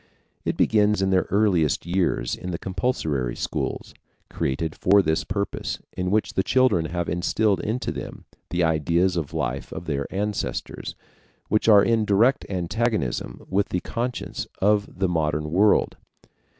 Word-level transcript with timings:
It 0.45 0.57
begins 0.57 1.03
in 1.03 1.11
their 1.11 1.27
earliest 1.29 1.85
years 1.85 2.35
in 2.35 2.49
the 2.49 2.57
compulsory 2.57 3.35
schools, 3.35 3.93
created 4.31 4.73
for 4.73 5.03
this 5.03 5.23
purpose, 5.23 5.77
in 5.95 6.09
which 6.09 6.33
the 6.33 6.41
children 6.41 6.85
have 6.85 7.07
instilled 7.07 7.59
into 7.59 7.91
them 7.91 8.25
the 8.49 8.63
ideas 8.63 9.15
of 9.15 9.31
life 9.31 9.71
of 9.71 9.85
their 9.85 10.07
ancestors, 10.11 10.95
which 11.49 11.69
are 11.69 11.83
in 11.83 12.05
direct 12.05 12.47
antagonism 12.49 13.45
with 13.47 13.69
the 13.69 13.81
conscience 13.81 14.47
of 14.59 14.89
the 14.97 15.07
modern 15.07 15.51
world. 15.51 15.97